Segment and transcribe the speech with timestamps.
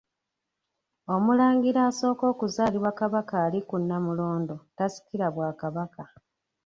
[1.13, 6.03] Omulangira asooka okuzaalibwa Kabaka ali ku Nnamulondo tasikira bwa Kabaka.